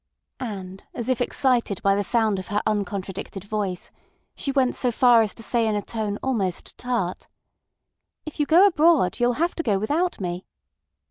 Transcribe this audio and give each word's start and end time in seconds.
And 0.39 0.83
as 0.95 1.09
if 1.09 1.21
excited 1.21 1.79
by 1.83 1.93
the 1.93 2.03
sound 2.03 2.39
of 2.39 2.47
her 2.47 2.63
uncontradicted 2.65 3.43
voice, 3.43 3.91
she 4.33 4.51
went 4.51 4.73
so 4.73 4.91
far 4.91 5.21
as 5.21 5.35
to 5.35 5.43
say 5.43 5.67
in 5.67 5.75
a 5.75 5.81
tone 5.83 6.17
almost 6.23 6.75
tart: 6.75 7.27
"If 8.25 8.39
you 8.39 8.47
go 8.47 8.65
abroad 8.65 9.19
you'll 9.19 9.33
have 9.33 9.53
to 9.53 9.61
go 9.61 9.77
without 9.77 10.19
me." 10.19 10.47